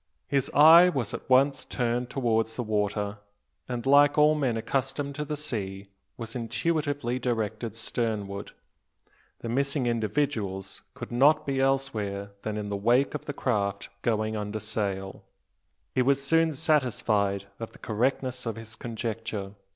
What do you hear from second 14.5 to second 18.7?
sail. He was soon satisfied of the correctness of